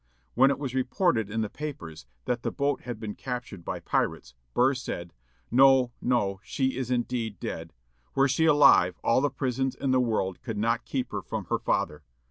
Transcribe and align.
When 0.33 0.49
it 0.49 0.57
was 0.57 0.73
reported 0.73 1.29
in 1.29 1.41
the 1.41 1.47
papers 1.51 2.07
that 2.25 2.41
the 2.41 2.49
boat 2.49 2.81
had 2.81 2.99
been 2.99 3.13
captured 3.13 3.63
by 3.63 3.79
pirates, 3.79 4.33
Burr 4.55 4.73
said, 4.73 5.13
"No, 5.51 5.91
no, 6.01 6.39
she 6.43 6.75
is 6.75 6.89
indeed 6.89 7.39
dead. 7.39 7.71
Were 8.15 8.27
she 8.27 8.45
alive, 8.45 8.97
all 9.03 9.21
the 9.21 9.29
prisons 9.29 9.75
in 9.75 9.91
the 9.91 10.01
world 10.01 10.41
could 10.41 10.57
not 10.57 10.85
keep 10.85 11.11
her 11.11 11.21
from 11.21 11.45
her 11.51 11.59
father. 11.59 12.01